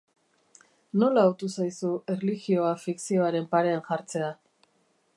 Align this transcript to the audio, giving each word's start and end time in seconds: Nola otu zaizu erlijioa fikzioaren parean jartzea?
Nola 1.03 1.25
otu 1.33 1.51
zaizu 1.57 1.93
erlijioa 2.15 2.73
fikzioaren 2.87 3.49
parean 3.55 3.89
jartzea? 3.91 4.35